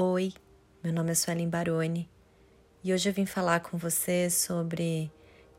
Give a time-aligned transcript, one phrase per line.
[0.00, 0.32] Oi,
[0.80, 2.08] meu nome é Suelen Baroni
[2.84, 5.10] e hoje eu vim falar com você sobre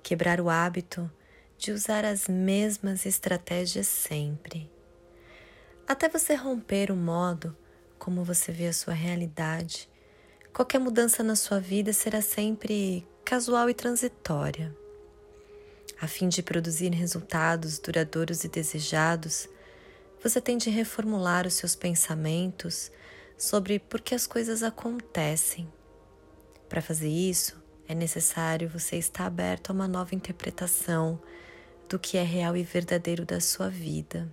[0.01, 1.11] quebrar o hábito
[1.57, 4.71] de usar as mesmas estratégias sempre.
[5.85, 7.53] Até você romper o modo
[7.97, 9.89] como você vê a sua realidade,
[10.53, 14.73] qualquer mudança na sua vida será sempre casual e transitória.
[15.99, 19.49] A fim de produzir resultados duradouros e desejados,
[20.23, 22.89] você tem de reformular os seus pensamentos
[23.39, 25.71] sobre por que as coisas acontecem.
[26.67, 27.57] Para fazer isso,
[27.87, 31.19] é necessário você estar aberto a uma nova interpretação
[31.87, 34.29] do que é real e verdadeiro da sua vida.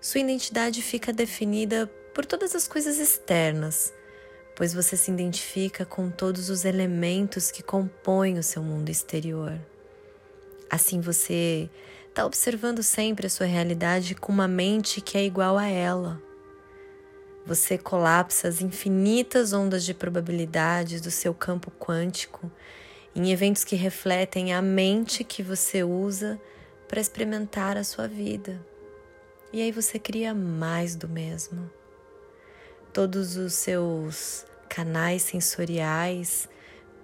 [0.00, 3.92] Sua identidade fica definida por todas as coisas externas,
[4.56, 9.60] pois você se identifica com todos os elementos que compõem o seu mundo exterior.
[10.70, 11.68] Assim você
[12.08, 16.29] está observando sempre a sua realidade com uma mente que é igual a ela.
[17.46, 22.50] Você colapsa as infinitas ondas de probabilidades do seu campo quântico
[23.14, 26.40] em eventos que refletem a mente que você usa
[26.86, 28.60] para experimentar a sua vida.
[29.52, 31.70] E aí você cria mais do mesmo.
[32.92, 36.48] Todos os seus canais sensoriais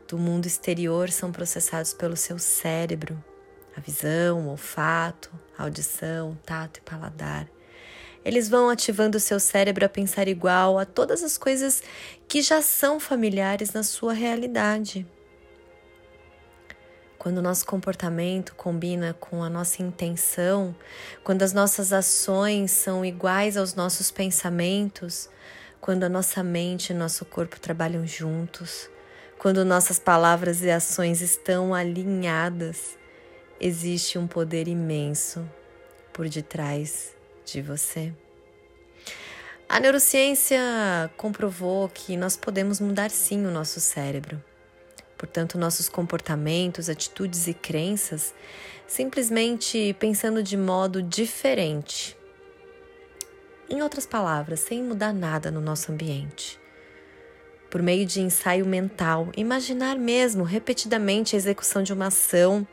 [0.07, 3.23] do mundo exterior são processados pelo seu cérebro
[3.77, 7.47] a visão, o olfato, a audição, tato e paladar.
[8.27, 11.81] Eles vão ativando o seu cérebro a pensar igual a todas as coisas
[12.27, 15.07] que já são familiares na sua realidade.
[17.17, 20.75] Quando o nosso comportamento combina com a nossa intenção,
[21.23, 25.31] quando as nossas ações são iguais aos nossos pensamentos,
[25.81, 28.91] quando a nossa mente e nosso corpo trabalham juntos,
[29.39, 32.99] quando nossas palavras e ações estão alinhadas,
[33.61, 35.49] existe um poder imenso
[36.13, 37.16] por detrás
[37.47, 38.13] de você.
[39.69, 40.61] A neurociência
[41.17, 44.43] comprovou que nós podemos mudar sim o nosso cérebro.
[45.17, 48.35] Portanto, nossos comportamentos, atitudes e crenças,
[48.87, 52.17] simplesmente pensando de modo diferente.
[53.69, 56.61] Em outras palavras, sem mudar nada no nosso ambiente.
[57.71, 62.67] Por meio de ensaio mental, imaginar mesmo repetidamente a execução de uma ação,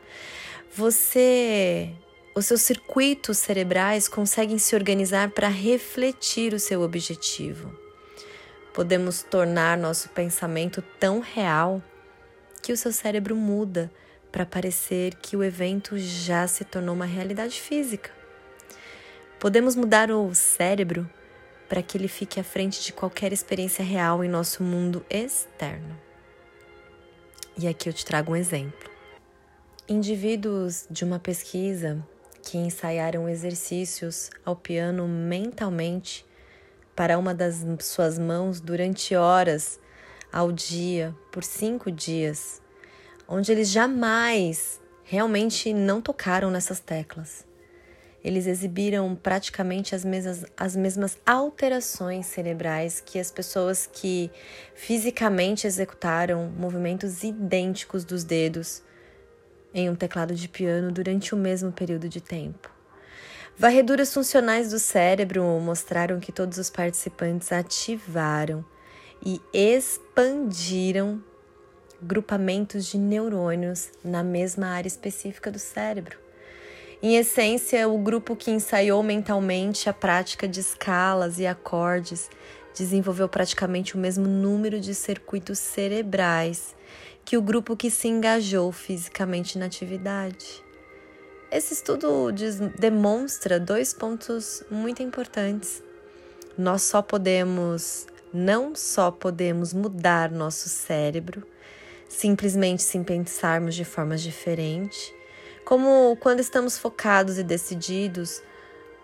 [0.72, 1.90] você,
[2.34, 7.72] os seus circuitos cerebrais conseguem se organizar para refletir o seu objetivo.
[8.72, 11.80] Podemos tornar nosso pensamento tão real
[12.60, 13.90] que o seu cérebro muda
[14.32, 18.10] para parecer que o evento já se tornou uma realidade física.
[19.38, 21.08] Podemos mudar o cérebro
[21.68, 25.96] para que ele fique à frente de qualquer experiência real em nosso mundo externo.
[27.56, 28.90] E aqui eu te trago um exemplo.
[29.88, 32.04] Indivíduos de uma pesquisa
[32.44, 36.24] que ensaiaram exercícios ao piano mentalmente
[36.94, 39.80] para uma das suas mãos durante horas
[40.32, 42.60] ao dia, por cinco dias,
[43.26, 47.46] onde eles jamais realmente não tocaram nessas teclas.
[48.22, 54.30] Eles exibiram praticamente as mesmas, as mesmas alterações cerebrais que as pessoas que
[54.74, 58.82] fisicamente executaram movimentos idênticos dos dedos
[59.74, 62.70] em um teclado de piano durante o mesmo período de tempo.
[63.58, 68.64] Varreduras funcionais do cérebro mostraram que todos os participantes ativaram
[69.24, 71.22] e expandiram
[72.00, 76.18] grupamentos de neurônios na mesma área específica do cérebro.
[77.02, 82.30] Em essência, o grupo que ensaiou mentalmente a prática de escalas e acordes
[82.74, 86.74] desenvolveu praticamente o mesmo número de circuitos cerebrais
[87.24, 90.62] que o grupo que se engajou fisicamente na atividade.
[91.50, 95.82] Esse estudo diz, demonstra dois pontos muito importantes.
[96.58, 101.46] Nós só podemos, não só podemos mudar nosso cérebro,
[102.08, 105.12] simplesmente sem pensarmos de formas diferentes,
[105.64, 108.42] como quando estamos focados e decididos,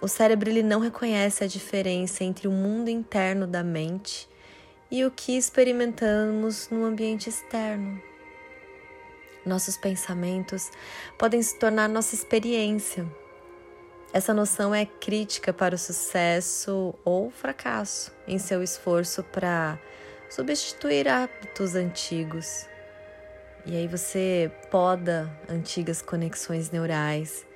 [0.01, 4.29] o cérebro ele não reconhece a diferença entre o mundo interno da mente
[4.91, 8.10] e o que experimentamos no ambiente externo.
[9.45, 10.71] Nossos pensamentos
[11.19, 13.07] podem se tornar nossa experiência.
[14.13, 19.79] Essa noção é crítica para o sucesso ou fracasso em seu esforço para
[20.29, 22.67] substituir hábitos antigos.
[23.65, 27.47] E aí você poda antigas conexões neurais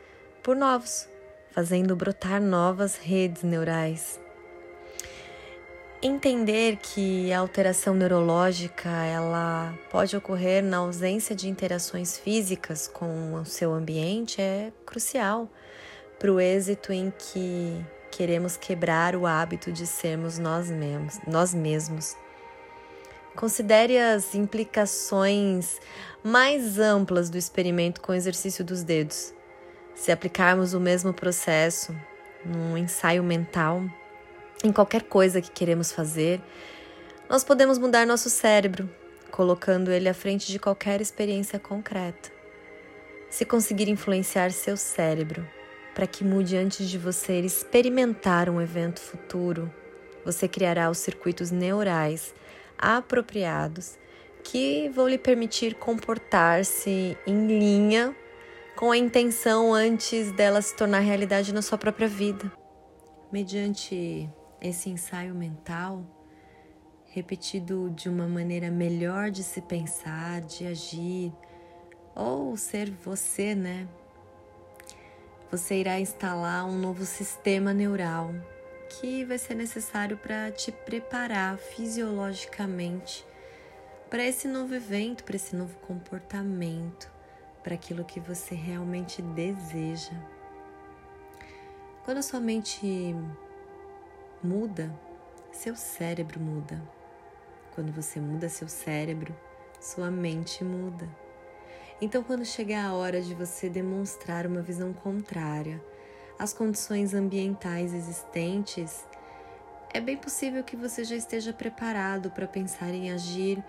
[0.43, 1.09] por novos,
[1.51, 4.21] fazendo brotar novas redes neurais
[6.07, 13.45] entender que a alteração neurológica ela pode ocorrer na ausência de interações físicas com o
[13.47, 15.49] seu ambiente é crucial
[16.19, 21.19] para o êxito em que queremos quebrar o hábito de sermos nós mesmos.
[21.27, 22.15] Nós mesmos.
[23.35, 25.81] Considere as implicações
[26.23, 29.33] mais amplas do experimento com o exercício dos dedos.
[29.95, 31.97] Se aplicarmos o mesmo processo
[32.45, 33.83] num ensaio mental,
[34.63, 36.41] em qualquer coisa que queremos fazer,
[37.29, 38.89] nós podemos mudar nosso cérebro,
[39.31, 42.31] colocando ele à frente de qualquer experiência concreta.
[43.29, 45.45] Se conseguir influenciar seu cérebro
[45.95, 49.73] para que mude antes de você experimentar um evento futuro,
[50.25, 52.35] você criará os circuitos neurais
[52.79, 53.99] apropriados
[54.43, 58.15] que vão lhe permitir comportar-se em linha
[58.77, 62.53] com a intenção antes dela se tornar realidade na sua própria vida.
[63.33, 64.29] Mediante
[64.65, 66.03] esse ensaio mental,
[67.13, 71.33] repetido de uma maneira melhor de se pensar, de agir,
[72.15, 73.87] ou ser você, né?
[75.51, 78.35] Você irá instalar um novo sistema neural
[78.89, 83.25] que vai ser necessário para te preparar fisiologicamente
[84.09, 87.11] para esse novo evento, para esse novo comportamento,
[87.63, 90.13] para aquilo que você realmente deseja.
[92.05, 93.15] Quando a sua mente
[94.45, 94.95] muda,
[95.51, 96.81] seu cérebro muda.
[97.75, 99.35] Quando você muda seu cérebro,
[99.81, 101.09] sua mente muda.
[102.01, 105.83] Então, quando chegar a hora de você demonstrar uma visão contrária
[106.39, 109.07] às condições ambientais existentes,
[109.93, 113.65] é bem possível que você já esteja preparado para pensar em agir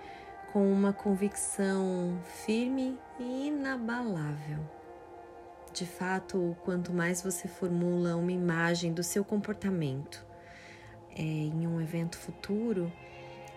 [0.51, 4.60] com uma convicção firme e inabalável.
[5.71, 10.25] De fato, quanto mais você formula uma imagem do seu comportamento
[11.16, 12.92] é, em um evento futuro,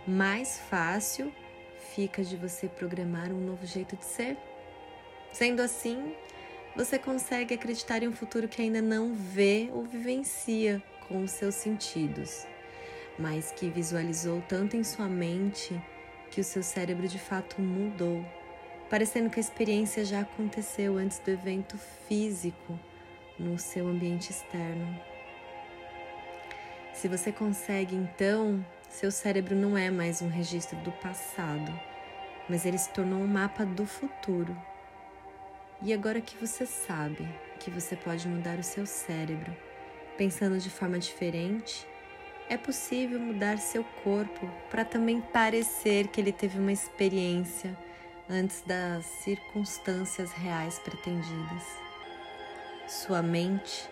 [0.07, 1.33] mais fácil
[1.95, 4.37] fica de você programar um novo jeito de ser.
[5.33, 6.15] Sendo assim,
[6.77, 11.55] você consegue acreditar em um futuro que ainda não vê ou vivencia com os seus
[11.57, 12.47] sentidos,
[13.19, 15.81] mas que visualizou tanto em sua mente
[16.31, 18.25] que o seu cérebro de fato mudou,
[18.89, 21.77] parecendo que a experiência já aconteceu antes do evento
[22.07, 22.79] físico
[23.39, 25.08] no seu ambiente externo.
[26.99, 31.73] Se você consegue, então, seu cérebro não é mais um registro do passado,
[32.49, 34.61] mas ele se tornou um mapa do futuro.
[35.81, 37.25] E agora que você sabe
[37.61, 39.57] que você pode mudar o seu cérebro
[40.17, 41.87] pensando de forma diferente,
[42.49, 47.79] é possível mudar seu corpo para também parecer que ele teve uma experiência
[48.29, 51.63] antes das circunstâncias reais pretendidas.
[52.89, 53.89] Sua mente,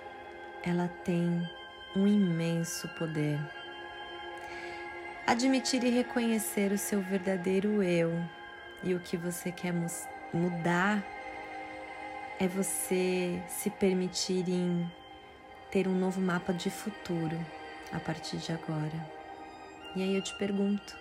[0.64, 1.48] ela tem
[1.96, 3.40] um imenso poder.
[5.26, 8.22] Admitir e reconhecer o seu verdadeiro eu
[8.84, 9.72] e o que você quer
[10.32, 11.02] mudar
[12.38, 14.86] é você se permitir em
[15.70, 17.38] ter um novo mapa de futuro
[17.90, 19.16] a partir de agora.
[19.96, 20.94] E aí eu te pergunto,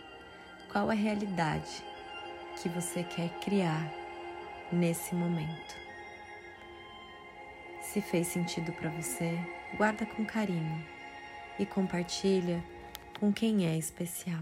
[0.71, 1.83] qual a realidade
[2.62, 3.92] que você quer criar
[4.71, 5.75] nesse momento?
[7.81, 9.38] Se fez sentido para você,
[9.75, 10.83] guarda com carinho
[11.60, 12.63] e compartilha
[13.19, 14.42] com quem é especial.